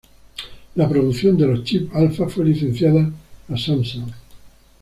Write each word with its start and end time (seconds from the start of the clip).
La 0.73 0.89
producción 0.89 1.37
de 1.37 1.45
los 1.45 1.63
chips 1.63 1.93
Alpha 1.93 2.27
fue 2.27 2.45
licenciada 2.45 3.07
a 3.47 3.55
Samsung. 3.55 4.09